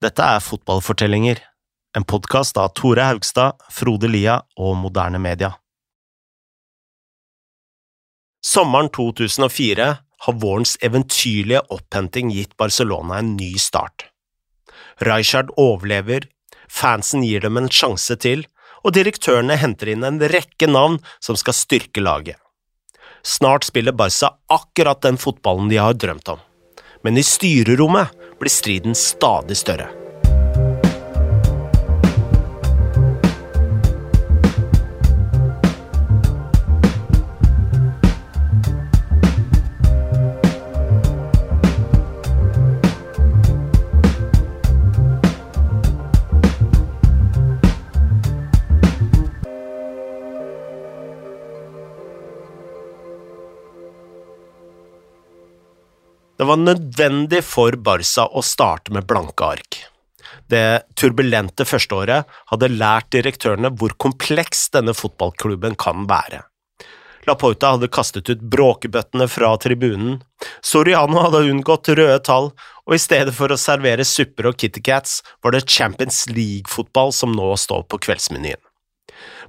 Dette 0.00 0.24
er 0.24 0.40
Fotballfortellinger, 0.40 1.42
en 1.92 2.06
podkast 2.08 2.56
av 2.56 2.70
Tore 2.72 3.04
Haugstad, 3.04 3.58
Frode 3.68 4.08
Lia 4.08 4.38
og 4.56 4.78
Moderne 4.80 5.18
Media. 5.20 5.50
Sommeren 8.40 8.88
2004 8.96 9.88
har 10.24 10.38
vårens 10.40 10.78
eventyrlige 10.80 11.60
opphenting 11.68 12.32
gitt 12.32 12.56
Barcelona 12.56 13.18
en 13.20 13.34
ny 13.36 13.50
start. 13.60 14.06
Rijkaard 15.04 15.52
overlever, 15.60 16.30
fansen 16.64 17.20
gir 17.28 17.44
dem 17.44 17.60
en 17.60 17.68
sjanse 17.68 18.16
til, 18.24 18.46
og 18.80 18.96
direktørene 18.96 19.60
henter 19.60 19.92
inn 19.92 20.08
en 20.08 20.22
rekke 20.32 20.70
navn 20.70 20.96
som 21.20 21.36
skal 21.36 21.58
styrke 21.60 22.00
laget. 22.00 22.40
Snart 23.20 23.68
spiller 23.68 23.92
Barca 23.92 24.32
akkurat 24.48 25.04
den 25.04 25.20
fotballen 25.20 25.68
de 25.68 25.76
har 25.76 25.92
drømt 25.92 26.32
om, 26.32 26.40
men 27.04 27.20
i 27.20 27.26
styrerommet 27.34 28.16
blir 28.40 28.50
striden 28.50 28.94
stadig 28.94 29.56
større. 29.56 29.99
Var 56.50 56.60
nødvendig 56.60 57.44
for 57.46 57.78
Barca 57.78 58.26
å 58.26 58.42
starte 58.42 58.92
med 58.94 59.06
blanke 59.08 59.46
ark. 59.54 59.80
Det 60.50 60.82
turbulente 60.98 61.66
førsteåret 61.66 62.26
hadde 62.50 62.72
lært 62.74 63.10
direktørene 63.14 63.70
hvor 63.78 63.94
kompleks 64.02 64.68
denne 64.74 64.94
fotballklubben 64.96 65.76
kan 65.78 66.08
være. 66.10 66.42
Laporta 67.28 67.74
hadde 67.74 67.90
kastet 67.92 68.30
ut 68.32 68.42
bråkebøttene 68.52 69.28
fra 69.30 69.52
tribunen, 69.60 70.18
Soriano 70.64 71.20
hadde 71.26 71.44
unngått 71.52 71.92
røde 71.92 72.18
tall, 72.26 72.50
og 72.88 72.96
i 72.96 73.02
stedet 73.02 73.34
for 73.36 73.52
å 73.52 73.60
servere 73.60 74.06
supper 74.08 74.48
og 74.50 74.56
kittycats 74.58 75.20
var 75.44 75.54
det 75.54 75.66
Champions 75.68 76.24
League-fotball 76.32 77.12
som 77.14 77.36
nå 77.36 77.52
står 77.60 77.84
på 77.92 78.00
kveldsmenyen. 78.08 78.58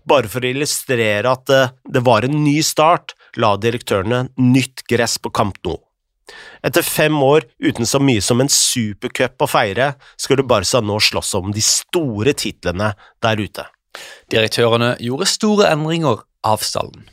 Bare 0.05 0.29
for 0.29 0.43
å 0.43 0.51
illustrere 0.51 1.31
at 1.31 1.47
det 1.47 2.03
var 2.05 2.27
en 2.27 2.43
ny 2.43 2.59
start, 2.65 3.15
la 3.39 3.55
direktørene 3.57 4.27
nytt 4.37 4.83
gress 4.91 5.17
på 5.21 5.31
Camp 5.33 5.57
Nou. 5.65 5.79
Etter 6.65 6.85
fem 6.85 7.15
år 7.23 7.47
uten 7.63 7.87
så 7.89 8.01
mye 8.03 8.21
som 8.23 8.41
en 8.41 8.51
supercup 8.51 9.41
å 9.41 9.49
feire, 9.49 9.93
skulle 10.19 10.45
Barca 10.47 10.81
nå 10.81 10.99
slåss 11.01 11.33
om 11.39 11.53
de 11.55 11.63
store 11.65 12.35
titlene 12.37 12.93
der 13.23 13.41
ute. 13.41 13.65
Direktørene 14.31 14.93
gjorde 15.03 15.27
store 15.29 15.71
endringer 15.73 16.21
av 16.47 16.63
stallen. 16.65 17.07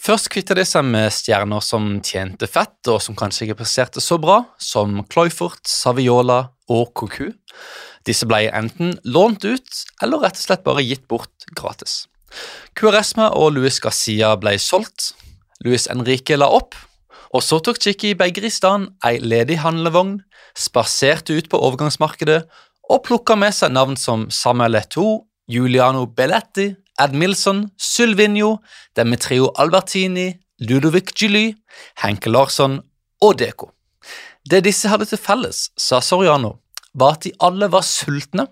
Først 0.00 0.30
kvitta 0.32 0.54
de 0.56 0.64
seg 0.64 0.86
med 0.88 1.12
stjerner 1.12 1.60
som 1.64 1.96
tjente 2.04 2.48
fett, 2.48 2.78
og 2.88 3.00
som 3.02 3.16
kanskje 3.18 3.48
ikke 3.48 3.60
presterte 3.60 4.00
så 4.00 4.18
bra, 4.22 4.42
som 4.62 5.02
Cloyfort, 5.10 5.64
Saviola 5.68 6.46
og 6.72 6.92
Cocu. 6.96 7.32
Disse 8.06 8.28
ble 8.28 8.46
enten 8.54 8.94
lånt 9.04 9.44
ut, 9.44 9.82
eller 10.02 10.22
rett 10.22 10.38
og 10.38 10.44
slett 10.46 10.64
bare 10.66 10.84
gitt 10.86 11.06
bort 11.10 11.48
gratis. 11.58 12.04
Cuaresma 12.78 13.30
og 13.34 13.56
Luis 13.56 13.80
Garcia 13.82 14.34
ble 14.40 14.56
solgt. 14.62 15.12
Luis 15.64 15.88
Enrique 15.90 16.36
la 16.38 16.48
opp, 16.52 16.76
og 17.36 17.42
så 17.44 17.58
tok 17.60 17.76
Chicky 17.82 18.14
Begeristan 18.16 18.86
ei 19.04 19.18
ledig 19.20 19.58
handlevogn, 19.60 20.22
spaserte 20.56 21.34
ut 21.36 21.50
på 21.52 21.58
overgangsmarkedet 21.68 22.38
og 22.88 23.02
plukka 23.04 23.36
med 23.36 23.52
seg 23.52 23.74
navn 23.74 23.98
som 24.00 24.24
Samuel 24.32 24.72
Letto, 24.72 25.26
Juliano 25.50 26.06
Belletti, 26.08 26.70
Ed 26.96 27.12
Milson, 27.12 27.66
Sylvinio, 27.76 28.54
Demetrio 28.96 29.50
Albertini, 29.60 30.30
Ludovic 30.64 31.12
Gilly, 31.12 31.50
Henke 32.00 32.32
Larsson 32.32 32.78
og 33.20 33.36
Deco. 33.42 33.68
Det 34.48 34.62
disse 34.64 34.88
hadde 34.88 35.04
til 35.10 35.20
felles, 35.20 35.66
sa 35.76 36.00
Soriano, 36.00 36.54
var 36.96 37.18
at 37.18 37.26
de 37.26 37.34
alle 37.44 37.68
var 37.68 37.84
sultne. 37.84 38.46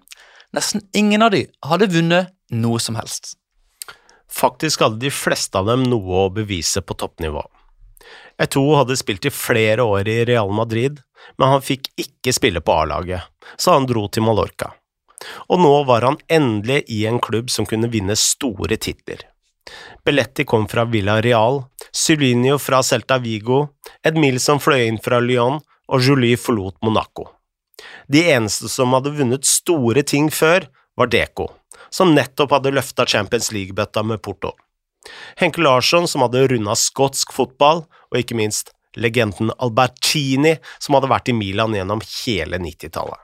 Nesten 0.53 0.85
ingen 0.93 1.25
av 1.25 1.33
de 1.33 1.47
hadde 1.65 1.89
vunnet 1.95 2.35
noe 2.53 2.83
som 2.83 3.01
helst. 3.01 3.39
Faktisk 4.29 4.85
hadde 4.85 5.01
de 5.01 5.15
fleste 5.15 5.57
av 5.57 5.73
dem 5.73 5.87
noe 5.89 6.27
å 6.27 6.33
bevise 6.35 6.85
på 6.85 6.99
toppnivå. 7.01 7.47
Eto'o 8.41 8.79
hadde 8.81 8.97
spilt 8.99 9.27
i 9.29 9.33
flere 9.33 9.85
år 9.87 10.09
i 10.11 10.25
Real 10.29 10.51
Madrid, 10.53 11.01
men 11.39 11.53
han 11.55 11.63
fikk 11.65 11.91
ikke 12.01 12.35
spille 12.35 12.63
på 12.65 12.75
A-laget, 12.75 13.23
så 13.57 13.77
han 13.77 13.87
dro 13.89 14.07
til 14.09 14.27
Mallorca. 14.27 14.73
Og 15.49 15.61
nå 15.63 15.75
var 15.89 16.05
han 16.05 16.19
endelig 16.29 16.83
i 16.93 17.05
en 17.09 17.21
klubb 17.23 17.53
som 17.53 17.69
kunne 17.69 17.89
vinne 17.93 18.17
store 18.19 18.77
titler. 18.77 19.23
Belletti 20.05 20.45
kom 20.45 20.67
fra 20.69 20.85
Villa 20.85 21.21
Real, 21.25 21.63
Sylinio 21.93 22.59
fra 22.61 22.83
Celta 22.85 23.17
Vigo, 23.23 23.63
Edmilson 24.05 24.61
fløy 24.61 24.85
inn 24.89 25.01
fra 25.01 25.23
Lyon, 25.23 25.63
og 25.89 26.05
Jolie 26.05 26.37
forlot 26.41 26.77
Monaco. 26.85 27.31
De 28.09 28.25
eneste 28.35 28.69
som 28.69 28.93
hadde 28.97 29.15
vunnet 29.17 29.49
store 29.49 30.05
ting 30.05 30.31
før, 30.33 30.69
var 30.97 31.11
Deco, 31.11 31.49
som 31.91 32.13
nettopp 32.15 32.53
hadde 32.55 32.75
løfta 32.75 33.07
Champions 33.09 33.51
League-bøtta 33.53 34.05
med 34.07 34.23
Porto. 34.23 34.53
Henke 35.41 35.63
Larsson, 35.63 36.09
som 36.11 36.25
hadde 36.25 36.47
runda 36.51 36.77
skotsk 36.79 37.35
fotball, 37.35 37.85
og 38.11 38.21
ikke 38.21 38.39
minst 38.39 38.73
legenden 38.97 39.51
Albertini, 39.59 40.57
som 40.79 40.97
hadde 40.97 41.11
vært 41.11 41.31
i 41.31 41.37
Milan 41.37 41.75
gjennom 41.75 42.03
hele 42.25 42.61
90-tallet. 42.63 43.21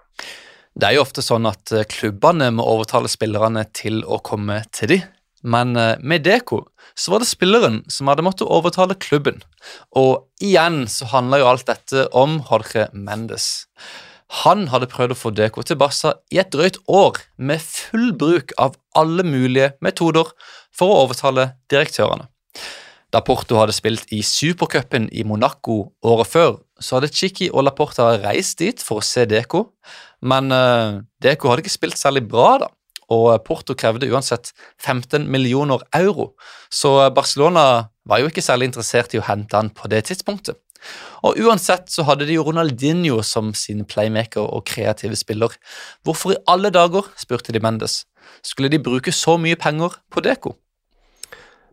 Det 0.80 0.86
er 0.86 0.96
jo 0.96 1.04
ofte 1.04 1.22
sånn 1.24 1.48
at 1.50 1.72
eh, 1.74 1.86
klubbene 1.90 2.50
må 2.54 2.64
overtale 2.66 3.10
spillerne 3.10 3.64
til 3.76 4.04
å 4.06 4.20
komme 4.24 4.60
til 4.74 4.94
de, 4.94 5.00
men 5.42 5.74
eh, 5.78 5.96
med 5.98 6.24
Deko 6.26 6.62
så 6.98 7.14
var 7.14 7.22
det 7.22 7.30
spilleren 7.30 7.80
som 7.90 8.10
hadde 8.10 8.24
måttet 8.26 8.50
overtale 8.50 8.96
klubben. 9.00 9.40
Og 9.96 10.26
igjen 10.42 10.84
så 10.90 11.08
handler 11.14 11.42
jo 11.42 11.50
alt 11.50 11.66
dette 11.70 12.06
om 12.16 12.38
Jorge 12.50 12.88
Mendes. 12.92 13.66
Han 14.30 14.68
hadde 14.70 14.86
prøvd 14.90 15.14
å 15.14 15.18
få 15.18 15.32
DK 15.34 15.56
til 15.66 15.78
Barca 15.80 16.14
i 16.30 16.38
et 16.38 16.52
drøyt 16.54 16.78
år, 16.86 17.18
med 17.36 17.62
full 17.62 18.12
bruk 18.14 18.54
av 18.62 18.76
alle 18.98 19.24
mulige 19.26 19.72
metoder 19.82 20.30
for 20.74 20.92
å 20.92 21.00
overtale 21.06 21.50
direktørene. 21.72 22.28
Da 23.10 23.24
Porto 23.26 23.58
hadde 23.58 23.74
spilt 23.74 24.12
i 24.14 24.20
supercupen 24.22 25.08
i 25.10 25.24
Monaco 25.26 25.80
året 26.06 26.30
før, 26.30 26.52
så 26.78 26.98
hadde 26.98 27.10
Chiqui 27.10 27.48
og 27.50 27.66
Laporta 27.66 28.12
reist 28.22 28.60
dit 28.62 28.82
for 28.82 29.00
å 29.00 29.06
se 29.06 29.26
Deco, 29.26 29.64
men 30.22 30.54
uh, 30.54 31.00
Deco 31.22 31.50
hadde 31.50 31.64
ikke 31.64 31.74
spilt 31.74 31.98
særlig 31.98 32.22
bra, 32.30 32.52
da, 32.62 32.70
og 33.10 33.32
Porto 33.42 33.74
krevde 33.74 34.06
uansett 34.12 34.52
15 34.78 35.26
millioner 35.26 35.82
euro, 35.98 36.30
så 36.70 37.10
Barcelona 37.10 37.64
var 38.06 38.22
jo 38.22 38.30
ikke 38.30 38.46
særlig 38.46 38.70
interessert 38.70 39.14
i 39.14 39.18
å 39.18 39.26
hente 39.26 39.58
han 39.58 39.74
på 39.74 39.90
det 39.90 40.04
tidspunktet. 40.06 40.60
Og 41.26 41.38
Uansett 41.42 41.90
så 41.92 42.04
hadde 42.08 42.28
de 42.28 42.38
jo 42.38 42.46
Ronaldinho 42.46 43.20
som 43.26 43.52
sin 43.56 43.84
playmaker 43.88 44.44
og 44.44 44.64
kreative 44.70 45.18
spiller. 45.18 45.52
Hvorfor 46.04 46.34
i 46.34 46.40
alle 46.50 46.72
dager, 46.74 47.10
spurte 47.20 47.52
de 47.54 47.62
Mendes, 47.62 48.04
skulle 48.42 48.70
de 48.72 48.80
bruke 48.82 49.12
så 49.12 49.36
mye 49.40 49.58
penger 49.60 49.98
på 50.12 50.24
Deco? 50.24 50.56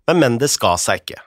Men 0.07 0.21
Mendes 0.23 0.57
ga 0.59 0.75
seg 0.79 1.03
ikke. 1.03 1.21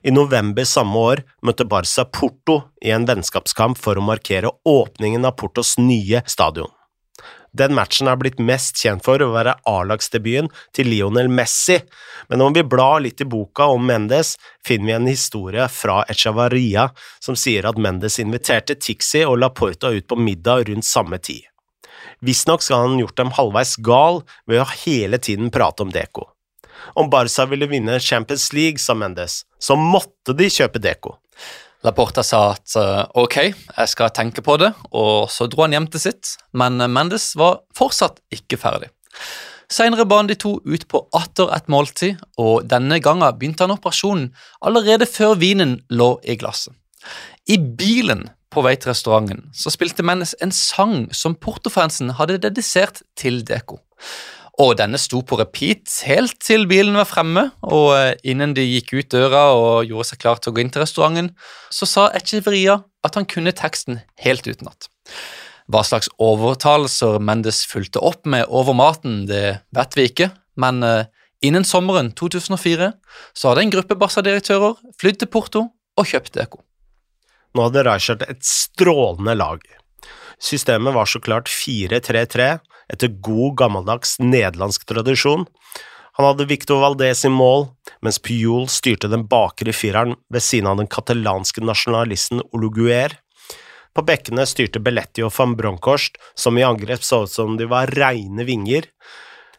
I 0.00 0.12
november 0.14 0.64
samme 0.64 0.96
år 0.96 1.20
møtte 1.44 1.66
Barca 1.68 2.06
Porto 2.08 2.60
i 2.80 2.92
en 2.94 3.04
vennskapskamp 3.08 3.76
for 3.78 4.00
å 4.00 4.04
markere 4.04 4.52
åpningen 4.64 5.26
av 5.28 5.36
Portos 5.40 5.76
nye 5.80 6.22
stadion. 6.30 6.70
Den 7.52 7.74
matchen 7.74 8.06
er 8.06 8.18
blitt 8.20 8.38
mest 8.38 8.78
kjent 8.78 9.02
for 9.06 9.22
å 9.22 9.32
være 9.34 9.56
A-lagsdebuten 9.66 10.50
til 10.76 10.90
Lionel 10.92 11.30
Messi, 11.32 11.80
men 12.30 12.44
om 12.44 12.54
vi 12.54 12.62
blar 12.62 13.00
litt 13.02 13.20
i 13.20 13.26
boka 13.26 13.66
om 13.74 13.86
Mendes, 13.86 14.36
finner 14.66 14.86
vi 14.86 14.96
en 14.96 15.10
historie 15.10 15.66
fra 15.72 16.04
Echavaria 16.12 16.88
som 17.18 17.38
sier 17.38 17.66
at 17.66 17.80
Mendes 17.80 18.20
inviterte 18.22 18.78
Tixi 18.78 19.24
og 19.26 19.40
Laporta 19.42 19.90
ut 19.90 20.06
på 20.06 20.18
middag 20.18 20.68
rundt 20.70 20.86
samme 20.86 21.18
tid. 21.18 21.48
Visstnok 22.20 22.62
skal 22.62 22.84
han 22.84 23.00
gjort 23.00 23.16
dem 23.18 23.32
halvveis 23.34 23.74
gal 23.82 24.22
ved 24.46 24.62
å 24.62 24.68
hele 24.84 25.18
tiden 25.18 25.50
prate 25.50 25.82
om 25.82 25.90
Deco. 25.92 26.28
Om 26.96 27.10
Barca 27.12 27.46
ville 27.48 27.68
vinne 27.68 27.98
Champions 28.00 28.52
League, 28.52 28.78
sa 28.78 28.94
Mendes, 28.94 29.44
så 29.58 29.76
måtte 29.76 30.36
de 30.36 30.48
kjøpe 30.52 30.80
Deco. 30.82 31.16
Laporta 31.86 32.22
sa 32.26 32.50
at 32.52 32.74
uh, 32.76 33.06
ok, 33.16 33.36
jeg 33.54 33.88
skal 33.88 34.10
tenke 34.12 34.42
på 34.44 34.58
det, 34.60 34.72
og 34.92 35.30
så 35.32 35.46
dro 35.48 35.64
han 35.64 35.72
hjem 35.76 35.86
til 35.92 36.02
sitt, 36.02 36.34
men 36.52 36.76
Mendes 36.92 37.32
var 37.40 37.62
fortsatt 37.76 38.20
ikke 38.34 38.58
ferdig. 38.60 38.90
Senere 39.70 40.04
ba 40.08 40.18
han 40.18 40.28
de 40.28 40.34
to 40.34 40.56
ut 40.66 40.84
på 40.90 41.00
atter 41.16 41.52
et 41.54 41.70
måltid, 41.70 42.18
og 42.42 42.66
denne 42.68 42.98
gangen 43.00 43.38
begynte 43.38 43.64
han 43.64 43.76
operasjonen 43.76 44.32
allerede 44.66 45.06
før 45.06 45.38
vinen 45.38 45.78
lå 45.94 46.16
i 46.26 46.36
glasset. 46.40 46.74
I 47.48 47.56
bilen 47.56 48.26
på 48.50 48.64
vei 48.66 48.74
til 48.76 48.90
restauranten 48.90 49.46
så 49.56 49.70
spilte 49.72 50.04
Mendes 50.04 50.34
en 50.42 50.52
sang 50.52 51.06
som 51.16 51.38
portofansen 51.38 52.16
hadde 52.18 52.40
dedisert 52.42 53.00
til 53.16 53.40
Deco. 53.46 53.78
Og 54.60 54.74
denne 54.76 54.98
sto 55.00 55.22
på 55.24 55.38
repeat 55.40 55.88
helt 56.04 56.36
til 56.44 56.66
bilen 56.68 56.98
var 56.98 57.08
fremme, 57.08 57.46
og 57.64 57.94
eh, 57.96 58.16
innen 58.28 58.52
de 58.56 58.66
gikk 58.66 58.92
ut 58.92 59.12
døra 59.14 59.44
og 59.56 59.88
gjorde 59.88 60.10
seg 60.10 60.20
klar 60.20 60.40
til 60.40 60.52
å 60.52 60.56
gå 60.56 60.64
inn 60.64 60.72
til 60.74 60.84
restauranten, 60.84 61.30
så 61.72 61.88
sa 61.88 62.08
Echeveria 62.18 62.80
at 63.06 63.16
han 63.16 63.28
kunne 63.30 63.54
teksten 63.56 64.02
helt 64.20 64.44
utenat. 64.50 64.90
Hva 65.70 65.84
slags 65.86 66.10
overtalelser 66.20 67.20
Mendes 67.22 67.62
fulgte 67.70 68.02
opp 68.04 68.26
med 68.28 68.48
over 68.48 68.76
maten, 68.76 69.22
det 69.30 69.60
vet 69.76 69.96
vi 69.96 70.08
ikke, 70.10 70.30
men 70.60 70.82
uh, 70.84 71.06
innen 71.46 71.64
sommeren 71.64 72.10
2004 72.18 72.90
så 73.32 73.52
hadde 73.52 73.64
en 73.64 73.72
gruppe 73.72 73.96
Barca-direktører 73.96 74.74
flydd 75.00 75.22
til 75.22 75.30
Porto 75.30 75.62
og 75.70 76.10
kjøpt 76.10 76.34
Deco. 76.36 76.64
Nå 77.54 77.68
hadde 77.68 77.86
Reichert 77.86 78.26
et 78.26 78.42
strålende 78.46 79.36
lag. 79.38 79.62
Systemet 80.42 80.94
var 80.96 81.08
så 81.08 81.22
klart 81.22 81.48
4-3-3, 81.52 82.56
etter 82.92 83.12
god, 83.22 83.56
gammeldags 83.60 84.18
nederlandsk 84.22 84.86
tradisjon. 84.88 85.46
Han 86.18 86.26
hadde 86.26 86.48
Victor 86.50 86.82
Valdez 86.82 87.24
i 87.24 87.30
mål, 87.32 87.68
mens 88.04 88.18
Puyol 88.20 88.66
styrte 88.68 89.08
den 89.08 89.26
bakre 89.30 89.72
fireren 89.72 90.16
ved 90.32 90.44
siden 90.44 90.68
av 90.68 90.80
den 90.80 90.90
katalanske 90.90 91.62
nasjonalisten 91.64 92.42
Ologuer. 92.50 93.14
På 93.96 94.04
bekkene 94.06 94.44
styrte 94.46 94.82
Belletti 94.82 95.24
og 95.26 95.32
van 95.38 95.56
Bronckhorst, 95.58 96.18
som 96.38 96.58
i 96.58 96.66
angrep 96.66 97.02
så 97.06 97.24
ut 97.24 97.32
som 97.32 97.56
de 97.58 97.66
var 97.70 97.90
reine 97.96 98.46
vinger. 98.46 98.86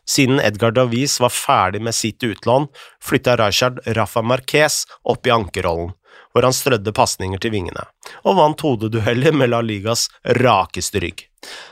Siden 0.07 0.42
Edgar 0.44 0.74
Davies 0.75 1.19
var 1.24 1.31
ferdig 1.33 1.81
med 1.83 1.95
sitt 1.95 2.24
utlån, 2.24 2.68
flytta 3.04 3.38
Rijard 3.39 3.80
Rafa 3.98 4.22
Marquez 4.22 4.83
opp 5.07 5.28
i 5.28 5.33
ankerrollen, 5.33 5.94
hvor 6.31 6.48
han 6.48 6.56
strødde 6.56 6.94
pasninger 6.95 7.42
til 7.42 7.54
vingene, 7.54 7.83
og 8.24 8.38
vant 8.39 8.63
hodedueller 8.66 9.36
med 9.36 9.51
La 9.51 9.62
Ligas 9.66 10.07
rakeste 10.39 11.01
rygg. 11.04 11.25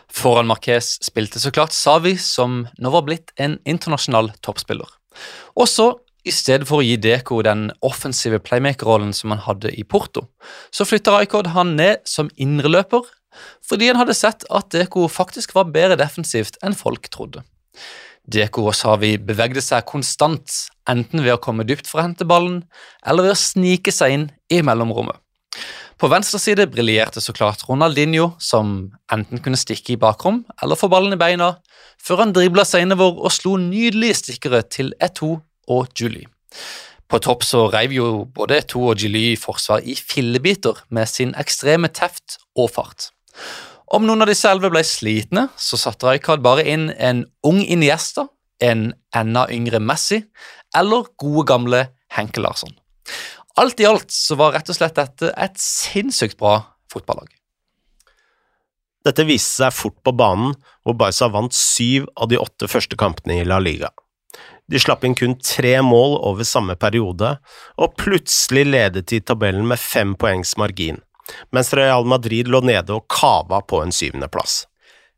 Foran 0.10 0.50
Marquez 0.50 0.98
spilte 1.06 1.42
så 1.42 1.52
klart 1.54 1.76
Savi, 1.76 2.16
som 2.18 2.64
nå 2.82 2.94
var 2.94 3.06
blitt 3.08 3.34
en 3.38 3.60
internasjonal 3.70 4.32
toppspiller. 4.46 4.90
Også 5.60 5.94
i 6.28 6.34
stedet 6.36 6.68
for 6.68 6.82
å 6.82 6.86
gi 6.86 6.98
Deko 7.00 7.40
den 7.46 7.70
offensive 7.86 8.42
playmaker-rollen 8.44 9.14
som 9.16 9.32
han 9.34 9.44
hadde 9.46 9.72
i 9.72 9.86
Porto, 9.88 10.28
så 10.72 10.86
flytta 10.88 11.16
Rijkaard 11.16 11.54
han 11.56 11.76
ned 11.80 12.04
som 12.10 12.32
indreløper, 12.36 13.08
fordi 13.66 13.92
han 13.92 14.00
hadde 14.02 14.18
sett 14.18 14.44
at 14.52 14.72
Deko 14.74 15.08
faktisk 15.12 15.56
var 15.56 15.72
bedre 15.74 16.00
defensivt 16.02 16.60
enn 16.66 16.76
folk 16.78 17.08
trodde. 17.14 17.46
Deko 18.30 18.68
og 18.70 18.76
Savi 18.78 19.16
bevegde 19.18 19.62
seg 19.64 19.88
konstant, 19.90 20.54
enten 20.90 21.24
ved 21.26 21.36
å 21.36 21.42
komme 21.42 21.66
dypt 21.68 21.90
for 21.90 22.02
å 22.02 22.06
hente 22.06 22.28
ballen, 22.30 22.62
eller 23.06 23.28
ved 23.28 23.36
å 23.36 23.42
snike 23.42 23.94
seg 23.94 24.16
inn 24.16 24.30
i 24.54 24.62
mellomrommet. 24.66 25.18
På 26.00 26.08
venstre 26.08 26.40
side 26.40 26.70
briljerte 26.72 27.20
så 27.20 27.34
klart 27.36 27.66
Ronaldinho, 27.68 28.30
som 28.40 28.92
enten 29.12 29.42
kunne 29.44 29.60
stikke 29.60 29.98
i 29.98 30.00
bakrom 30.00 30.46
eller 30.64 30.80
få 30.80 30.88
ballen 30.92 31.12
i 31.12 31.20
beina, 31.20 31.58
før 32.00 32.24
han 32.24 32.32
dribla 32.36 32.64
seg 32.64 32.86
innover 32.86 33.20
og 33.20 33.34
slo 33.36 33.58
nydelige 33.60 34.22
stikkere 34.22 34.62
til 34.72 34.94
Eto 35.04 35.34
og 35.68 35.92
Julie. 36.00 36.30
På 37.10 37.20
topp 37.20 37.44
så 37.44 37.66
reiv 37.74 37.92
jo 37.98 38.08
både 38.32 38.62
Eto 38.62 38.86
og 38.92 39.02
Julie 39.02 39.36
forsvar 39.40 39.84
i 39.84 39.98
fillebiter 39.98 40.80
med 40.94 41.10
sin 41.12 41.34
ekstreme 41.42 41.92
teft 41.92 42.38
og 42.56 42.70
fart. 42.78 43.10
Om 43.90 44.06
noen 44.06 44.22
av 44.22 44.30
disse 44.30 44.46
selve 44.46 44.70
ble 44.70 44.84
slitne, 44.86 45.48
så 45.58 45.78
satte 45.80 46.06
Rijkaard 46.06 46.44
bare 46.46 46.66
inn 46.70 46.92
en 47.02 47.24
ung 47.46 47.64
Iniesta, 47.66 48.28
en 48.62 48.92
enda 49.16 49.48
yngre 49.50 49.80
Messi 49.82 50.20
eller 50.78 51.08
gode 51.18 51.48
gamle 51.50 51.80
Henke 52.14 52.44
Larsson. 52.44 52.76
Alt 53.58 53.82
i 53.82 53.88
alt 53.90 54.12
så 54.14 54.38
var 54.38 54.54
rett 54.54 54.70
og 54.70 54.78
slett 54.78 55.00
dette 55.00 55.32
et 55.34 55.58
sinnssykt 55.58 56.38
bra 56.38 56.60
fotballag. 56.92 57.32
Dette 59.08 59.26
viste 59.26 59.64
seg 59.64 59.74
fort 59.74 59.98
på 60.06 60.14
banen, 60.14 60.54
hvor 60.84 60.98
Barca 61.00 61.32
vant 61.32 61.56
syv 61.56 62.06
av 62.20 62.30
de 62.30 62.38
åtte 62.38 62.70
første 62.70 63.00
kampene 63.00 63.40
i 63.40 63.48
La 63.48 63.58
Liga. 63.64 63.90
De 64.70 64.78
slapp 64.78 65.02
inn 65.08 65.16
kun 65.18 65.34
tre 65.42 65.80
mål 65.82 66.20
over 66.30 66.46
samme 66.46 66.76
periode, 66.78 67.40
og 67.80 67.96
plutselig 67.98 68.68
ledet 68.70 69.08
de 69.10 69.22
tabellen 69.24 69.66
med 69.72 69.82
fem 69.82 70.14
poengs 70.20 70.54
margin, 70.62 71.00
mens 71.56 71.74
Real 71.78 72.08
Madrid 72.08 72.50
lå 72.50 72.62
nede 72.66 72.96
og 72.96 73.08
kava 73.12 73.62
på 73.62 73.84
en 73.84 73.94
syvendeplass. 73.96 74.64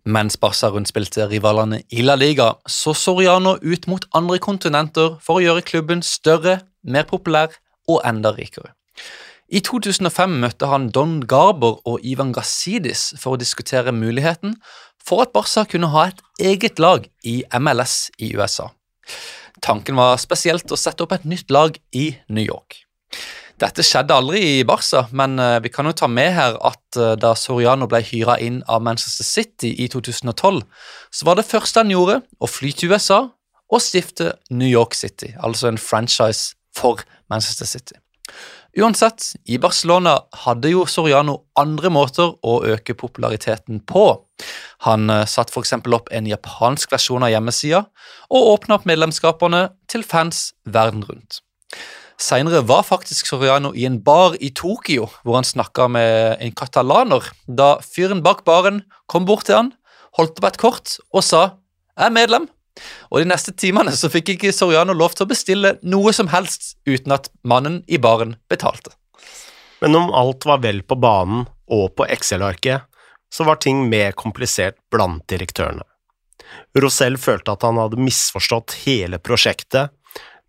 Mens 0.05 0.37
Barca 0.41 0.71
rundspilte 0.73 1.27
rivalene 1.29 1.83
i 1.93 2.01
La 2.01 2.15
Liga, 2.17 2.55
så 2.65 2.93
Soriano 2.97 3.57
ut 3.61 3.85
mot 3.87 4.07
andre 4.17 4.39
kontinenter 4.41 5.17
for 5.21 5.37
å 5.37 5.43
gjøre 5.43 5.65
klubben 5.67 6.01
større, 6.01 6.61
mer 6.81 7.05
populær 7.09 7.53
og 7.89 8.01
enda 8.07 8.31
rikere. 8.33 8.73
I 9.51 9.59
2005 9.61 10.37
møtte 10.41 10.69
han 10.71 10.87
Don 10.95 11.19
Garber 11.27 11.81
og 11.85 12.05
Ivan 12.07 12.31
Gazidis 12.33 13.11
for 13.19 13.35
å 13.35 13.41
diskutere 13.41 13.93
muligheten 13.93 14.55
for 15.01 15.25
at 15.25 15.33
Barca 15.35 15.65
kunne 15.67 15.91
ha 15.91 16.07
et 16.09 16.21
eget 16.39 16.79
lag 16.79 17.05
i 17.27 17.41
MLS 17.59 18.09
i 18.17 18.31
USA. 18.37 18.69
Tanken 19.61 19.99
var 19.99 20.17
spesielt 20.23 20.71
å 20.71 20.79
sette 20.79 21.03
opp 21.03 21.13
et 21.13 21.27
nytt 21.27 21.51
lag 21.53 21.75
i 21.93 22.13
New 22.31 22.45
York. 22.45 22.79
Dette 23.61 23.83
skjedde 23.85 24.15
aldri 24.17 24.39
i 24.41 24.63
Barca, 24.65 25.03
men 25.13 25.37
eh, 25.37 25.59
vi 25.61 25.69
kan 25.69 25.85
jo 25.85 25.93
ta 25.93 26.07
med 26.09 26.31
her 26.33 26.55
at 26.65 26.97
eh, 26.97 27.13
da 27.21 27.35
Soriano 27.37 27.85
ble 27.89 27.99
hyra 28.07 28.39
inn 28.41 28.61
av 28.65 28.81
Manchester 28.81 29.27
City 29.27 29.75
i 29.83 29.85
2012, 29.91 30.63
så 31.13 31.27
var 31.27 31.37
det 31.37 31.45
første 31.45 31.83
han 31.83 31.93
gjorde 31.93 32.21
å 32.41 32.49
fly 32.49 32.71
til 32.73 32.93
USA 32.93 33.27
og 33.71 33.83
stifte 33.83 34.33
New 34.49 34.69
York 34.69 34.97
City, 34.97 35.35
altså 35.37 35.69
en 35.69 35.77
franchise 35.77 36.55
for 36.73 37.03
Manchester 37.29 37.69
City. 37.69 37.99
Uansett, 38.81 39.33
i 39.51 39.59
Barcelona 39.61 40.15
hadde 40.45 40.71
jo 40.71 40.87
Soriano 40.87 41.41
andre 41.59 41.91
måter 41.91 42.31
å 42.47 42.53
øke 42.71 42.95
populariteten 42.95 43.81
på. 43.83 44.05
Han 44.87 45.11
uh, 45.11 45.25
satte 45.27 45.51
f.eks. 45.51 45.75
opp 45.91 46.07
en 46.15 46.29
japansk 46.31 46.95
versjon 46.95 47.27
av 47.27 47.33
hjemmesida, 47.33 47.83
og 48.31 48.51
åpna 48.55 48.79
opp 48.79 48.87
medlemskapene 48.87 49.65
til 49.91 50.07
fans 50.07 50.53
verden 50.63 51.03
rundt. 51.03 51.41
Seinere 52.21 52.61
var 52.61 52.83
faktisk 52.85 53.25
Soriano 53.25 53.71
i 53.73 53.87
en 53.87 53.97
bar 54.05 54.35
i 54.37 54.51
Tokyo 54.53 55.07
hvor 55.23 55.39
han 55.39 55.47
snakka 55.47 55.87
med 55.89 56.37
en 56.43 56.53
katalaner, 56.53 57.25
da 57.47 57.79
fyren 57.81 58.21
bak 58.21 58.43
baren 58.45 58.83
kom 59.09 59.25
bort 59.25 59.47
til 59.49 59.57
han, 59.57 59.71
holdt 60.19 60.37
opp 60.37 60.49
et 60.51 60.61
kort 60.61 60.97
og 61.09 61.23
sa 61.25 61.57
'Jeg 61.97 62.05
er 62.07 62.13
medlem'. 62.13 62.49
Og 63.11 63.19
De 63.19 63.25
neste 63.25 63.51
timene 63.51 63.91
så 63.91 64.09
fikk 64.09 64.29
ikke 64.35 64.53
Soriano 64.53 64.93
lov 64.93 65.15
til 65.15 65.25
å 65.25 65.29
bestille 65.29 65.77
noe 65.83 66.13
som 66.13 66.27
helst 66.27 66.77
uten 66.85 67.11
at 67.11 67.29
mannen 67.43 67.83
i 67.87 67.97
baren 67.97 68.37
betalte. 68.49 68.91
Men 69.81 69.95
om 69.95 70.13
alt 70.13 70.45
var 70.45 70.61
vel 70.61 70.83
på 70.83 70.95
banen 70.95 71.47
og 71.67 71.95
på 71.95 72.05
Excel-arket, 72.05 72.81
så 73.33 73.43
var 73.43 73.55
ting 73.55 73.89
mer 73.89 74.11
komplisert 74.11 74.77
blant 74.91 75.27
direktørene. 75.27 75.83
Rosell 76.77 77.17
følte 77.17 77.51
at 77.55 77.63
han 77.63 77.79
hadde 77.79 77.99
misforstått 77.99 78.75
hele 78.85 79.19
prosjektet. 79.19 79.91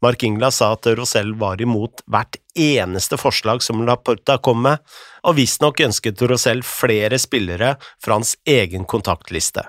Mark 0.03 0.23
Ingla 0.23 0.51
sa 0.51 0.73
at 0.75 0.87
Rosell 0.99 1.31
var 1.39 1.61
imot 1.63 2.03
hvert 2.11 2.39
eneste 2.59 3.15
forslag 3.21 3.63
som 3.63 3.85
Laporta 3.87 4.35
kom 4.43 4.65
med, 4.65 4.81
og 5.23 5.37
visstnok 5.39 5.79
ønsket 5.87 6.25
Rosell 6.27 6.65
flere 6.67 7.21
spillere 7.23 7.77
fra 8.03 8.19
hans 8.19 8.35
egen 8.43 8.85
kontaktliste. 8.91 9.63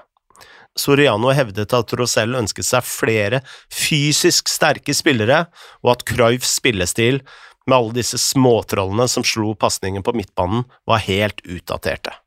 Soriano 0.74 1.30
hevdet 1.38 1.76
at 1.78 1.94
Rosell 1.94 2.34
ønsket 2.40 2.66
seg 2.66 2.86
flere 2.88 3.44
fysisk 3.70 4.50
sterke 4.50 4.96
spillere, 4.98 5.46
og 5.86 5.94
at 5.94 6.08
Cruyffs 6.10 6.58
spillestil, 6.58 7.22
med 7.70 7.78
alle 7.78 7.96
disse 8.02 8.18
småtrollene 8.20 9.06
som 9.08 9.24
slo 9.24 9.54
pasningen 9.56 10.04
på 10.04 10.16
midtbanen, 10.18 10.66
var 10.90 11.06
helt 11.06 11.46
utdaterte. 11.46 12.18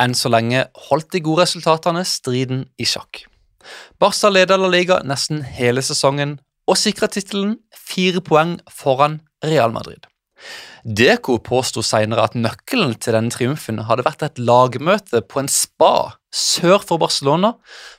Enn 0.00 0.14
så 0.14 0.30
lenge 0.30 0.68
holdt 0.86 1.10
de 1.12 1.20
gode 1.22 1.44
resultatene 1.44 2.06
striden 2.06 2.64
i 2.78 2.86
sjakk. 2.86 3.26
Barca 3.98 4.30
leder 4.30 4.60
La 4.60 4.70
Liga 4.70 5.02
nesten 5.02 5.42
hele 5.58 5.82
sesongen 5.82 6.38
og 6.68 6.80
sikra 6.80 7.10
tittelen 7.12 7.58
fire 7.76 8.22
poeng 8.24 8.58
foran 8.72 9.20
Real 9.44 9.72
Madrid. 9.74 10.08
Deco 10.84 11.38
påsto 11.40 11.80
senere 11.80 12.26
at 12.26 12.34
nøkkelen 12.36 12.92
til 13.00 13.16
denne 13.16 13.32
triumfen 13.32 13.80
hadde 13.88 14.04
vært 14.04 14.24
et 14.26 14.40
lagmøte 14.42 15.22
på 15.24 15.40
en 15.40 15.48
spa 15.48 16.12
sør 16.34 16.82
for 16.84 17.00
Barcelona, 17.00 17.54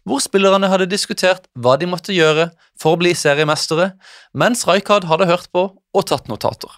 hvor 0.06 0.22
spillerne 0.22 0.70
hadde 0.70 0.90
diskutert 0.92 1.48
hva 1.58 1.80
de 1.82 1.90
måtte 1.90 2.14
gjøre 2.14 2.52
for 2.78 2.94
å 2.94 3.02
bli 3.02 3.16
seriemestere, 3.18 3.94
mens 4.38 4.68
Rijkaard 4.70 5.08
hadde 5.10 5.30
hørt 5.32 5.50
på 5.56 5.72
og 5.74 6.06
tatt 6.12 6.30
notater. 6.30 6.70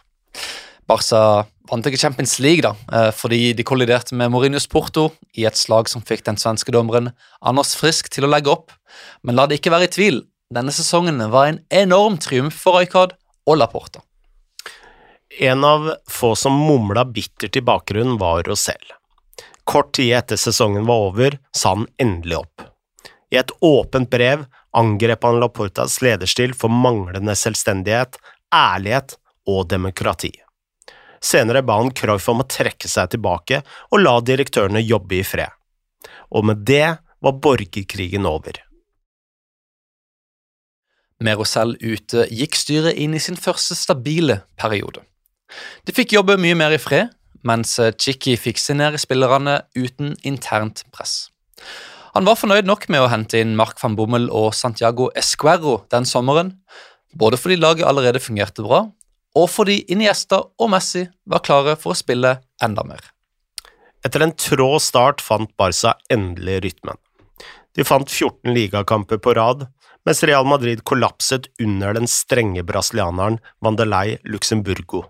Barca 0.88 1.22
vant 1.68 1.90
ikke 1.90 2.00
Champions 2.00 2.38
League 2.40 2.64
da, 2.64 2.72
eh, 2.96 3.12
fordi 3.12 3.52
de 3.58 3.66
kolliderte 3.68 4.16
med 4.16 4.32
Mourinhos 4.32 4.70
Porto 4.72 5.10
i 5.36 5.44
et 5.44 5.60
slag 5.60 5.90
som 5.92 6.02
fikk 6.02 6.24
den 6.24 6.40
svenske 6.40 6.72
dommeren 6.72 7.12
Anders 7.42 7.76
Frisk 7.76 8.08
til 8.14 8.24
å 8.24 8.32
legge 8.32 8.54
opp, 8.54 8.72
men 9.24 9.36
la 9.36 9.46
det 9.46 9.60
ikke 9.60 9.74
være 9.74 9.90
i 9.90 9.96
tvil, 9.98 10.22
denne 10.54 10.72
sesongen 10.72 11.30
var 11.32 11.48
en 11.48 11.60
enorm 11.70 12.18
triumf 12.18 12.62
for 12.64 12.80
Rijkaard 12.80 13.16
og 13.46 13.58
Laporta. 13.58 14.02
En 15.40 15.64
av 15.64 15.92
få 16.10 16.36
som 16.36 16.54
mumla 16.54 17.06
bittert 17.06 17.58
i 17.58 17.62
bakgrunnen, 17.62 18.18
var 18.18 18.44
Rosell. 18.44 18.94
Kort 19.64 19.94
tid 19.94 20.16
etter 20.16 20.40
sesongen 20.40 20.86
var 20.88 21.10
over, 21.10 21.38
sa 21.52 21.76
han 21.76 21.88
endelig 21.98 22.38
opp. 22.38 22.64
I 23.30 23.42
et 23.42 23.52
åpent 23.60 24.10
brev 24.10 24.46
angrep 24.72 25.24
han 25.24 25.40
Laportas 25.42 26.00
lederstil 26.02 26.54
for 26.56 26.72
manglende 26.72 27.36
selvstendighet, 27.36 28.16
ærlighet 28.56 29.18
og 29.48 29.68
demokrati. 29.70 30.32
Senere 31.20 31.64
ba 31.66 31.80
han 31.82 31.92
Cruyff 31.92 32.30
om 32.32 32.44
å 32.44 32.48
trekke 32.48 32.88
seg 32.88 33.12
tilbake 33.12 33.64
og 33.92 34.00
la 34.00 34.16
direktørene 34.22 34.84
jobbe 34.86 35.20
i 35.20 35.26
fred. 35.28 35.52
Og 36.32 36.46
med 36.48 36.64
det 36.64 36.98
var 37.20 37.40
borgerkrigen 37.44 38.26
over. 38.30 38.62
Med 41.24 41.40
Rosell 41.40 41.74
ute 41.82 42.28
gikk 42.30 42.58
styret 42.58 42.98
inn 43.02 43.16
i 43.18 43.22
sin 43.22 43.38
første 43.40 43.76
stabile 43.78 44.42
periode. 44.60 45.02
De 45.88 45.96
fikk 45.96 46.14
jobbe 46.14 46.36
mye 46.38 46.58
mer 46.60 46.76
i 46.76 46.82
fred, 46.82 47.10
mens 47.48 47.78
Chicky 47.98 48.36
fikk 48.38 48.60
signere 48.62 49.00
spillerne 49.02 49.62
uten 49.78 50.16
internt 50.28 50.84
press. 50.94 51.30
Han 52.18 52.26
var 52.26 52.38
fornøyd 52.40 52.66
nok 52.66 52.88
med 52.90 53.04
å 53.04 53.10
hente 53.12 53.40
inn 53.42 53.58
Mark 53.58 53.78
van 53.82 53.96
Bommel 53.98 54.28
og 54.34 54.54
Santiago 54.58 55.10
Esquerro 55.18 55.84
den 55.94 56.06
sommeren, 56.08 56.56
både 57.18 57.38
fordi 57.38 57.58
laget 57.60 57.88
allerede 57.88 58.22
fungerte 58.22 58.66
bra, 58.66 58.88
og 59.38 59.50
fordi 59.54 59.84
Iniesta 59.94 60.42
og 60.58 60.72
Messi 60.74 61.06
var 61.30 61.44
klare 61.46 61.76
for 61.78 61.94
å 61.94 61.98
spille 61.98 62.40
enda 62.64 62.86
mer. 62.88 63.04
Etter 64.06 64.24
en 64.26 64.34
trå 64.38 64.76
start 64.82 65.22
fant 65.22 65.52
Barca 65.60 65.96
endelig 66.14 66.62
rytmen. 66.66 66.98
De 67.78 67.86
fant 67.86 68.10
14 68.10 68.50
ligakamper 68.56 69.22
på 69.22 69.36
rad, 69.38 69.68
mens 70.08 70.24
Real 70.24 70.46
Madrid 70.48 70.84
kollapset 70.88 71.50
under 71.60 71.94
den 71.94 72.08
strenge 72.08 72.64
brasilianeren 72.64 73.42
Vandelei 73.60 74.18
Luxemburgo. 74.24 75.04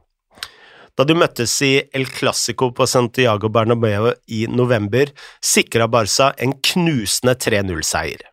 Da 0.97 1.05
de 1.05 1.13
møttes 1.13 1.53
i 1.61 1.75
El 1.93 2.07
Clásico 2.09 2.71
på 2.73 2.87
Santiago 2.89 3.51
Bernabeu 3.53 4.09
i 4.33 4.47
november, 4.49 5.11
sikra 5.37 5.85
Barca 5.85 6.31
en 6.41 6.55
knusende 6.71 7.37
3-0-seier. 7.37 8.25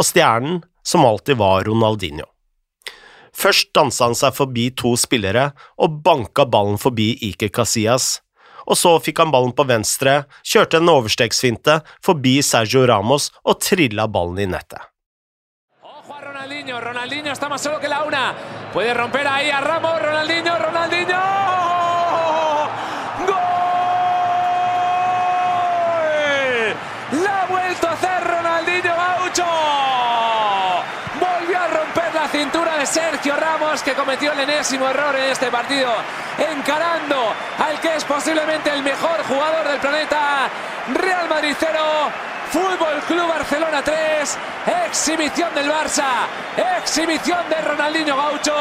Og 0.00 0.08
stjernen, 0.08 0.62
som 0.80 1.04
alltid 1.04 1.36
var 1.36 1.68
Ronaldinho. 1.68 2.24
Først 3.36 3.74
dansa 3.76 4.08
han 4.08 4.16
seg 4.16 4.32
forbi 4.32 4.70
to 4.72 4.96
spillere 4.96 5.50
og 5.76 6.00
banka 6.06 6.48
ballen 6.48 6.80
forbi 6.80 7.12
Iker 7.28 7.52
Casillas, 7.52 8.22
og 8.64 8.80
så 8.80 8.96
fikk 9.04 9.20
han 9.20 9.32
ballen 9.34 9.52
på 9.52 9.68
venstre, 9.68 10.22
kjørte 10.40 10.80
en 10.80 10.96
overstegsfinte 10.96 11.82
forbi 12.04 12.38
Sergio 12.40 12.88
Ramos 12.88 13.34
og 13.44 13.60
trilla 13.60 14.08
ballen 14.08 14.48
i 14.48 14.54
nettet. 14.56 14.80
Ronaldinho, 16.68 16.80
Ronaldinho 16.80 17.32
está 17.32 17.48
más 17.48 17.62
solo 17.62 17.80
que 17.80 17.88
la 17.88 18.02
una. 18.02 18.34
Puede 18.72 18.92
romper 18.92 19.26
ahí 19.26 19.50
a 19.50 19.60
Ramos, 19.60 20.02
Ronaldinho, 20.02 20.58
Ronaldinho. 20.58 21.18
de 32.78 32.86
Sergio 32.86 33.34
Ramos 33.34 33.82
que 33.82 33.94
cometió 33.94 34.32
el 34.32 34.40
enésimo 34.40 34.88
error 34.88 35.16
en 35.16 35.30
este 35.30 35.50
partido, 35.50 35.90
encarando 36.38 37.34
al 37.58 37.80
que 37.80 37.96
es 37.96 38.04
posiblemente 38.04 38.70
el 38.70 38.84
mejor 38.84 39.24
jugador 39.24 39.66
del 39.66 39.80
planeta, 39.80 40.48
Real 40.94 41.28
Madrid 41.28 41.56
0, 41.58 41.78
Fútbol 42.50 43.02
Club 43.06 43.28
Barcelona 43.28 43.82
3, 43.84 44.38
exhibición 44.86 45.54
del 45.54 45.68
Barça, 45.68 46.26
exhibición 46.78 47.40
de 47.50 47.60
Ronaldinho 47.60 48.16
Gaucho. 48.16 48.54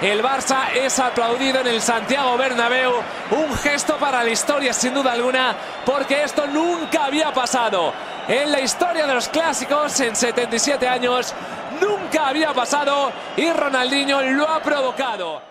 El 0.00 0.22
Barça 0.22 0.72
es 0.74 0.98
aplaudido 0.98 1.60
en 1.60 1.66
el 1.66 1.82
Santiago 1.82 2.38
Bernabéu, 2.38 3.02
un 3.32 3.54
gesto 3.56 3.96
para 3.98 4.24
la 4.24 4.30
historia 4.30 4.72
sin 4.72 4.94
duda 4.94 5.12
alguna, 5.12 5.54
porque 5.84 6.22
esto 6.22 6.46
nunca 6.46 7.04
había 7.04 7.34
pasado. 7.34 7.92
En 8.28 8.50
la 8.50 8.60
historia 8.60 9.06
de 9.06 9.14
los 9.14 9.28
clásicos, 9.28 10.00
en 10.00 10.16
77 10.16 10.88
años, 10.88 11.34
nunca 11.82 12.28
había 12.28 12.54
pasado 12.54 13.12
y 13.36 13.50
Ronaldinho 13.52 14.22
lo 14.22 14.48
ha 14.48 14.62
provocado. 14.62 15.42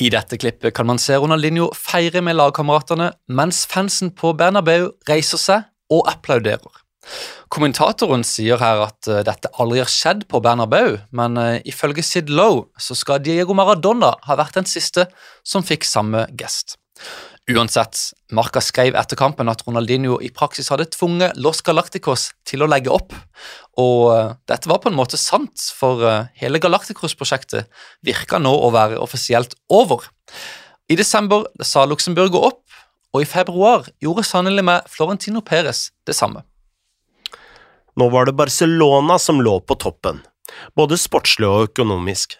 I 0.00 0.08
dette 0.10 0.38
klippet 0.38 0.72
kan 0.72 0.86
man 0.86 0.98
se 0.98 1.16
Ronaldinho 1.16 1.72
feire 1.74 2.20
med 2.22 2.36
lagkameratene 2.36 3.10
mens 3.26 3.66
fansen 3.66 4.12
på 4.14 4.32
Bernabeu 4.32 4.92
reiser 5.08 5.38
og 5.92 6.06
applauderer. 6.10 6.84
Kommentatoren 7.48 8.24
sier 8.26 8.60
her 8.60 8.82
at 8.84 9.08
uh, 9.08 9.22
dette 9.24 9.50
aldri 9.60 9.80
har 9.80 9.90
skjedd 9.90 10.26
på 10.28 10.42
Bernabeu, 10.44 10.98
men 11.16 11.40
uh, 11.40 11.56
ifølge 11.68 12.04
Sid 12.04 12.32
Lowe 12.32 12.66
så 12.80 12.96
skal 12.98 13.22
Diego 13.24 13.56
Maradona 13.56 14.12
ha 14.26 14.36
vært 14.38 14.58
den 14.58 14.68
siste 14.68 15.06
som 15.46 15.64
fikk 15.64 15.88
samme 15.88 16.26
gest. 16.38 16.76
Uansett, 17.48 18.10
Marca 18.36 18.60
skrev 18.60 18.98
etter 19.00 19.16
kampen 19.16 19.48
at 19.48 19.62
Ronaldinho 19.64 20.18
i 20.20 20.28
praksis 20.34 20.68
hadde 20.68 20.90
tvunget 20.92 21.38
Los 21.40 21.62
Galacticos 21.64 22.26
til 22.44 22.60
å 22.60 22.68
legge 22.68 22.92
opp, 22.92 23.16
og 23.80 24.04
uh, 24.12 24.36
dette 24.50 24.68
var 24.68 24.82
på 24.84 24.92
en 24.92 24.98
måte 24.98 25.16
sant, 25.20 25.56
for 25.72 26.04
hele 26.36 26.60
Galacticos-prosjektet 26.60 27.72
virka 28.04 28.42
nå 28.42 28.52
å 28.52 28.72
være 28.74 29.00
offisielt 29.00 29.56
over. 29.72 30.04
I 30.92 30.96
desember 30.96 31.48
sa 31.64 31.88
Luxembourg 31.88 32.36
opp, 32.36 32.67
og 33.14 33.24
i 33.24 33.28
februar 33.28 33.88
gjorde 34.02 34.26
sannelig 34.26 34.64
med 34.64 34.88
Florentino 34.90 35.42
Perez 35.44 35.88
det 36.06 36.16
samme. 36.16 36.44
Nå 37.98 38.08
var 38.12 38.28
det 38.28 38.36
Barcelona 38.38 39.18
som 39.18 39.40
lå 39.42 39.58
på 39.60 39.74
toppen, 39.74 40.20
både 40.76 40.98
sportslig 41.00 41.48
og 41.48 41.70
økonomisk. 41.70 42.36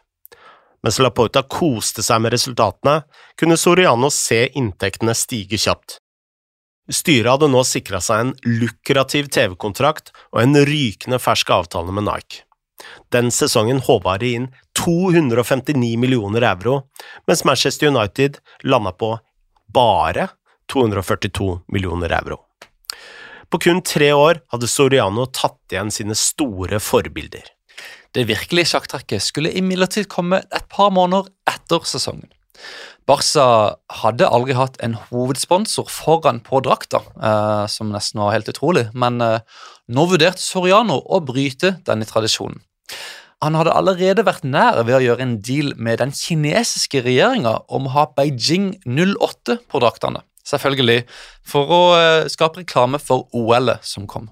Mens 0.86 1.00
Laporta 1.02 1.42
koste 1.42 2.04
seg 2.06 2.20
med 2.22 2.36
resultatene, 2.36 3.00
kunne 3.34 3.58
Soriano 3.58 4.10
se 4.14 4.44
inntektene 4.54 5.16
stige 5.18 5.58
kjapt. 5.58 5.98
Styret 6.88 7.32
hadde 7.34 7.50
nå 7.52 7.64
sikra 7.66 7.98
seg 8.00 8.22
en 8.22 8.34
lukrativ 8.46 9.26
TV-kontrakt 9.34 10.12
og 10.30 10.40
en 10.44 10.56
rykende 10.68 11.18
fersk 11.20 11.50
avtale 11.52 11.92
med 11.92 12.06
Nike. 12.06 12.44
Den 13.12 13.32
sesongen 13.34 13.82
håva 13.84 14.14
de 14.22 14.30
inn 14.38 14.46
259 14.78 15.98
millioner 16.00 16.46
euro, 16.54 16.84
mens 17.26 17.42
Manchester 17.44 17.90
United 17.90 18.38
landa 18.62 18.94
på 18.94 19.16
bare 19.74 20.30
242 20.72 21.60
millioner 21.72 22.12
euro. 22.20 22.42
På 23.48 23.60
kun 23.62 23.80
tre 23.80 24.10
år 24.12 24.42
hadde 24.52 24.68
Soriano 24.68 25.24
tatt 25.32 25.72
igjen 25.72 25.92
sine 25.94 26.16
store 26.18 26.80
forbilder. 26.84 27.46
Det 28.12 28.26
virkelige 28.28 28.72
sjakktrekket 28.72 29.24
skulle 29.24 29.52
imidlertid 29.56 30.08
komme 30.12 30.42
et 30.52 30.68
par 30.72 30.90
måneder 30.92 31.30
etter 31.48 31.84
sesongen. 31.88 32.28
Barca 33.08 33.78
hadde 34.02 34.28
aldri 34.28 34.56
hatt 34.58 34.76
en 34.84 34.98
hovedsponsor 35.08 35.88
foran 35.88 36.42
på 36.44 36.60
drakta, 36.64 37.00
eh, 37.16 37.64
som 37.72 37.92
nesten 37.94 38.20
var 38.20 38.34
helt 38.34 38.50
utrolig, 38.52 38.88
men 38.92 39.22
eh, 39.24 39.40
nå 39.88 40.04
vurderte 40.10 40.44
Soriano 40.44 40.98
å 41.00 41.22
bryte 41.24 41.78
denne 41.88 42.08
tradisjonen. 42.08 42.60
Han 43.44 43.54
hadde 43.54 43.72
allerede 43.78 44.24
vært 44.26 44.44
nær 44.44 44.80
ved 44.82 44.96
å 44.96 45.02
gjøre 45.04 45.22
en 45.22 45.36
deal 45.46 45.70
med 45.78 46.00
den 46.02 46.10
kinesiske 46.10 47.04
regjeringa 47.06 47.54
om 47.70 47.86
å 47.86 47.94
ha 47.94 48.06
Beijing 48.16 48.72
08 48.84 49.60
på 49.70 49.80
draktene, 49.84 50.24
selvfølgelig 50.48 51.04
for 51.46 51.72
å 51.72 51.82
eh, 51.98 52.26
skape 52.32 52.62
reklame 52.62 53.00
for 53.02 53.28
OL-et 53.36 53.84
som 53.86 54.08
kom. 54.10 54.30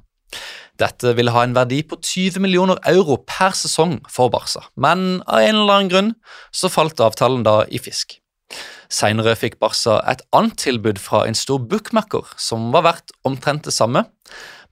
Dette 0.81 1.15
ville 1.17 1.33
ha 1.33 1.45
en 1.47 1.57
verdi 1.57 1.81
på 1.89 1.97
20 2.03 2.43
millioner 2.45 2.81
euro 2.91 3.17
per 3.25 3.55
sesong 3.57 3.99
for 4.13 4.33
Barca, 4.33 4.67
men 4.77 5.23
av 5.25 5.41
en 5.41 5.63
eller 5.63 5.79
annen 5.79 5.93
grunn 5.93 6.13
så 6.53 6.69
falt 6.73 7.01
avtalen 7.01 7.47
da 7.47 7.63
i 7.73 7.81
fisk. 7.81 8.19
Senere 8.93 9.35
fikk 9.39 9.57
Barca 9.63 9.99
et 10.11 10.23
annet 10.37 10.59
tilbud 10.61 11.01
fra 11.03 11.25
en 11.27 11.39
stor 11.39 11.65
bookmaker 11.71 12.29
som 12.39 12.69
var 12.75 12.85
verdt 12.87 13.15
omtrent 13.27 13.65
det 13.67 13.75
samme, 13.75 14.05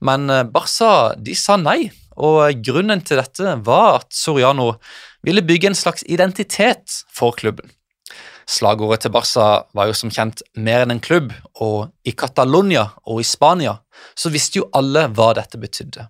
men 0.05 0.29
eh, 0.29 0.45
Barca 0.45 1.15
de 1.17 1.35
sa 1.37 1.57
nei, 1.61 1.89
og 2.15 2.61
grunnen 2.63 3.01
til 3.03 3.19
dette 3.19 3.57
var 3.65 3.97
at 3.99 4.13
Soriano 4.15 4.75
ville 5.25 5.43
bygge 5.43 5.73
en 5.73 5.75
slags 5.75 6.05
identitet 6.07 7.01
for 7.11 7.35
klubben. 7.35 7.73
Slagordet 8.45 9.01
til 9.05 9.13
Barca 9.13 9.65
var 9.73 9.89
jo 9.89 9.97
som 9.97 10.11
kjent 10.13 10.43
mer 10.61 10.83
enn 10.85 10.93
en 10.93 11.03
klubb, 11.03 11.31
og 11.65 11.89
i 12.05 12.13
Catalonia 12.13 12.91
og 13.09 13.21
i 13.23 13.27
Spania 13.27 13.79
så 14.13 14.29
visste 14.33 14.61
jo 14.61 14.69
alle 14.77 15.07
hva 15.09 15.31
dette 15.37 15.57
betydde. 15.61 16.05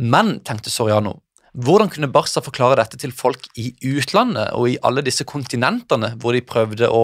Men, 0.00 0.38
tenkte 0.46 0.72
Soriano, 0.72 1.18
hvordan 1.58 1.90
kunne 1.90 2.10
Barca 2.12 2.40
forklare 2.44 2.76
dette 2.78 2.98
til 3.00 3.12
folk 3.16 3.48
i 3.58 3.72
utlandet 3.90 4.52
og 4.54 4.68
i 4.70 4.76
alle 4.84 5.02
disse 5.02 5.24
kontinentene 5.28 6.12
hvor 6.20 6.36
de 6.36 6.44
prøvde 6.44 6.90
å 6.92 7.02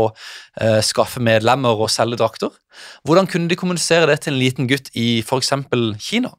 eh, 0.61 0.81
skaffe 0.85 1.23
medlemmer 1.25 1.81
og 1.81 1.91
selge 1.91 2.21
drakter? 2.21 2.53
Hvordan 3.05 3.29
kunne 3.31 3.51
de 3.51 3.59
kommunisere 3.59 4.07
det 4.11 4.21
til 4.23 4.35
en 4.35 4.41
liten 4.41 4.69
gutt 4.71 4.93
i 4.95 5.25
f.eks. 5.25 5.53
Kina? 5.99 6.31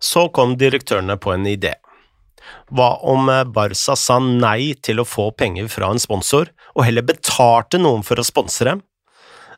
Så 0.00 0.26
kom 0.34 0.56
direktørene 0.58 1.18
på 1.20 1.36
en 1.36 1.46
idé. 1.46 1.76
Hva 2.70 2.92
om 3.06 3.28
eh, 3.32 3.44
Barca 3.44 3.96
sa 3.98 4.18
nei 4.22 4.74
til 4.82 5.02
å 5.02 5.08
få 5.08 5.30
penger 5.36 5.70
fra 5.72 5.90
en 5.92 6.02
sponsor, 6.02 6.52
og 6.76 6.86
heller 6.86 7.06
betalte 7.06 7.80
noen 7.80 8.04
for 8.06 8.20
å 8.20 8.26
sponse 8.26 8.66
dem? 8.66 8.82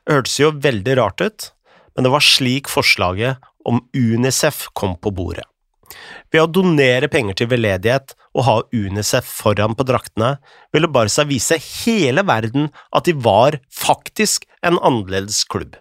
Det 0.03 0.17
hørtes 0.17 0.39
jo 0.41 0.51
veldig 0.63 0.97
rart 0.99 1.23
ut, 1.23 1.49
men 1.95 2.05
det 2.05 2.13
var 2.13 2.25
slik 2.25 2.71
forslaget 2.71 3.43
om 3.69 3.79
Unicef 3.95 4.67
kom 4.75 4.97
på 4.99 5.13
bordet. 5.15 5.45
Ved 6.33 6.41
å 6.41 6.49
donere 6.49 7.07
penger 7.11 7.37
til 7.37 7.51
veldedighet 7.51 8.15
og 8.33 8.45
ha 8.47 8.55
Unicef 8.73 9.27
foran 9.29 9.75
på 9.77 9.85
draktene, 9.87 10.35
ville 10.73 10.89
Barca 10.89 11.25
vise 11.29 11.59
hele 11.61 12.25
verden 12.25 12.71
at 12.91 13.05
de 13.07 13.13
var 13.13 13.59
faktisk 13.69 14.47
en 14.65 14.79
annerledes 14.81 15.43
klubb. 15.45 15.77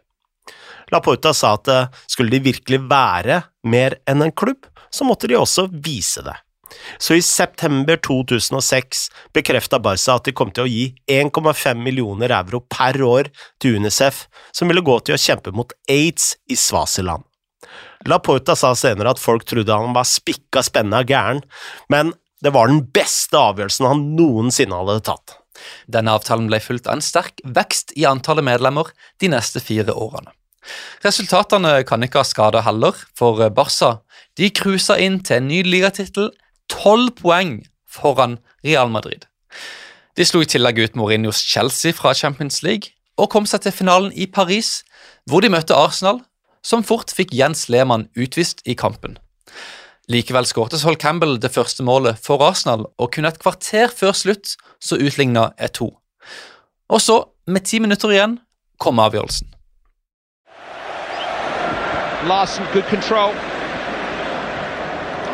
Laporta 0.92 1.32
sa 1.32 1.54
at 1.56 1.71
eh, 1.73 1.88
skulle 2.11 2.35
de 2.35 2.42
virkelig 2.50 2.82
være 2.90 3.40
mer 3.64 3.97
enn 4.09 4.26
en 4.26 4.35
klubb, 4.37 4.66
så 4.92 5.06
måtte 5.09 5.30
de 5.30 5.38
også 5.38 5.71
vise 5.73 6.21
det. 6.26 6.37
Så 6.99 7.17
i 7.19 7.23
september 7.25 7.97
2006 7.97 9.09
bekrefta 9.35 9.81
Barca 9.83 10.17
at 10.19 10.29
de 10.29 10.35
kom 10.37 10.52
til 10.55 10.67
å 10.67 10.71
gi 10.71 10.87
1,5 11.11 11.83
millioner 11.83 12.35
euro 12.38 12.62
per 12.71 12.99
år 13.02 13.31
til 13.62 13.79
Unicef, 13.81 14.26
som 14.52 14.71
ville 14.71 14.85
gå 14.85 14.99
til 15.00 15.17
å 15.17 15.21
kjempe 15.21 15.55
mot 15.57 15.75
aids 15.91 16.35
i 16.50 16.59
Svasiland. 16.59 17.25
Laporta 18.11 18.57
sa 18.59 18.73
senere 18.75 19.14
at 19.14 19.23
folk 19.23 19.47
trodde 19.47 19.75
han 19.75 19.95
var 19.95 20.09
spikka 20.09 20.64
spenna 20.67 21.05
gæren, 21.07 21.45
men 21.93 22.12
det 22.43 22.50
var 22.55 22.69
den 22.69 22.83
beste 22.91 23.38
avgjørelsen 23.38 23.87
han 23.87 24.05
noensinne 24.19 24.81
hadde 24.83 25.05
tatt. 25.07 25.38
Denne 25.87 26.14
avtalen 26.17 26.49
ble 26.50 26.59
fulgt 26.62 26.88
av 26.88 26.99
en 26.99 27.05
sterk 27.05 27.43
vekst 27.45 27.95
i 27.99 28.07
antallet 28.09 28.47
medlemmer 28.47 28.91
de 29.23 29.31
neste 29.31 29.62
fire 29.62 29.95
årene. 29.95 30.33
Resultatene 31.02 31.81
kan 31.87 32.02
ikke 32.07 32.23
ha 32.23 32.26
skada 32.26 32.62
heller, 32.67 32.95
for 33.19 33.41
Barca 33.55 33.97
de 34.38 34.49
cruisa 34.55 34.97
inn 35.02 35.19
til 35.26 35.41
en 35.41 35.50
ny 35.50 35.62
ligatittel, 35.67 36.31
tolv 36.73 37.12
poeng 37.21 37.61
foran 37.88 38.38
Real 38.64 38.91
Madrid. 38.91 39.26
De 40.17 40.25
slo 40.29 40.43
i 40.45 40.49
tillegg 40.49 40.81
ut 40.81 40.99
Mourinhos 40.99 41.41
Chelsea 41.45 41.93
fra 41.97 42.14
Champions 42.17 42.62
League 42.64 42.93
og 43.21 43.31
kom 43.33 43.47
seg 43.49 43.64
til 43.64 43.75
finalen 43.76 44.12
i 44.17 44.26
Paris, 44.26 44.81
hvor 45.29 45.45
de 45.45 45.52
møtte 45.52 45.76
Arsenal, 45.76 46.23
som 46.64 46.85
fort 46.87 47.12
fikk 47.12 47.35
Jens 47.37 47.69
Lehmann 47.73 48.09
utvist 48.17 48.62
i 48.64 48.76
kampen. 48.79 49.19
Likevel 50.11 50.47
skårte 50.49 50.81
Sol 50.81 50.97
Campbell 50.99 51.38
det 51.41 51.52
første 51.55 51.85
målet 51.87 52.21
for 52.23 52.43
Arsenal, 52.45 52.87
og 52.99 53.12
kun 53.14 53.29
et 53.29 53.38
kvarter 53.43 53.93
før 53.93 54.17
slutt 54.17 54.57
så 54.83 54.99
utligna 54.99 55.50
E2. 55.61 55.88
Og 56.93 57.00
så, 57.00 57.23
med 57.47 57.64
ti 57.69 57.81
minutter 57.81 58.12
igjen, 58.12 58.38
kom 58.79 59.00
avgjørelsen. 59.00 59.49
Larsen, 62.29 62.67
good 62.73 62.87
control. 62.91 63.35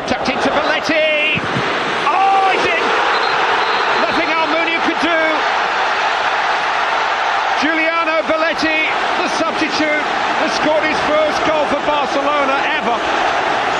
Tucked 0.08 0.34
into 0.34 0.50
Belletti. 0.54 1.07
Scored 10.58 10.84
his 10.90 11.00
first 11.06 11.38
goal 11.48 11.64
for 11.72 11.80
Barcelona 11.86 12.56
ever 12.78 12.96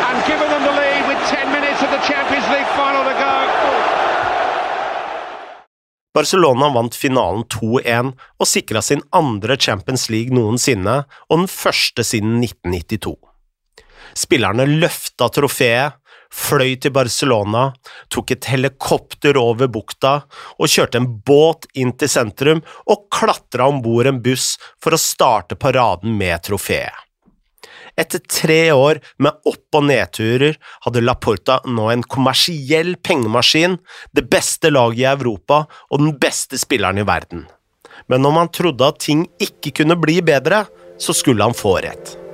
and 0.08 0.16
given 0.30 0.48
them 0.52 0.62
the 0.68 0.74
lead 0.80 1.02
with 1.10 1.20
10 1.28 1.50
minutes 1.56 1.80
of 1.82 1.90
the 1.90 2.02
Champions 2.10 2.46
League 2.54 2.70
final 2.78 3.02
to 3.10 3.14
go. 3.18 3.36
Barcelona 6.14 6.70
vant 6.74 6.96
finalen 6.98 7.44
2-1 7.52 8.12
og 8.40 8.48
sikra 8.48 8.82
sin 8.82 9.02
andre 9.14 9.56
Champions 9.56 10.08
League 10.10 10.34
noensinne, 10.34 11.02
og 11.30 11.42
den 11.42 11.50
første 11.52 12.02
siden 12.06 12.40
1992. 12.42 13.14
Spillerne 14.18 14.66
løfta 14.66 15.28
trofeet, 15.30 15.97
fløy 16.32 16.76
til 16.80 16.92
Barcelona, 16.94 17.72
tok 18.12 18.34
et 18.34 18.48
helikopter 18.52 19.38
over 19.40 19.70
bukta 19.72 20.14
og 20.58 20.70
kjørte 20.70 21.00
en 21.00 21.10
båt 21.26 21.68
inn 21.78 21.94
til 21.98 22.12
sentrum 22.12 22.62
og 22.86 23.08
klatra 23.14 23.68
om 23.70 23.82
bord 23.84 24.10
en 24.10 24.22
buss 24.24 24.56
for 24.82 24.94
å 24.94 25.00
starte 25.00 25.58
paraden 25.58 26.16
med 26.18 26.44
trofeet. 26.48 27.04
Etter 27.98 28.22
tre 28.30 28.60
år 28.70 29.00
med 29.18 29.34
opp- 29.50 29.74
og 29.74 29.88
nedturer 29.88 30.54
hadde 30.84 31.02
Laporta 31.02 31.58
nå 31.66 31.88
en 31.90 32.04
kommersiell 32.06 32.94
pengemaskin, 33.02 33.74
det 34.14 34.28
beste 34.30 34.70
laget 34.70 35.02
i 35.02 35.08
Europa 35.10 35.64
og 35.90 36.04
den 36.04 36.14
beste 36.22 36.60
spilleren 36.62 37.02
i 37.02 37.08
verden. 37.08 37.48
Men 38.06 38.24
om 38.24 38.38
han 38.38 38.54
trodde 38.54 38.86
at 38.86 39.02
ting 39.02 39.26
ikke 39.42 39.74
kunne 39.82 39.98
bli 39.98 40.20
bedre, 40.22 40.64
så 40.98 41.14
skulle 41.14 41.42
han 41.42 41.58
få 41.58 41.80
rett. 41.82 42.27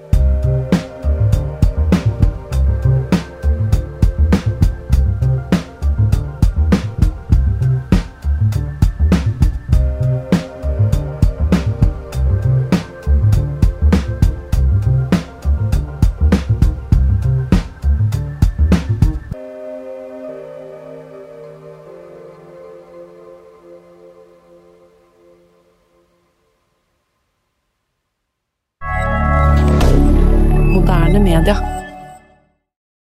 Moderne 31.34 31.60
media. 31.60 31.83